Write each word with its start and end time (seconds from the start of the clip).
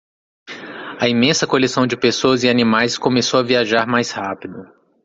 A 0.99 1.07
imensa 1.07 1.45
coleção 1.45 1.85
de 1.85 1.95
pessoas 1.95 2.43
e 2.43 2.49
animais 2.49 2.97
começou 2.97 3.39
a 3.39 3.43
viajar 3.43 3.85
mais 3.85 4.09
rápido. 4.09 4.65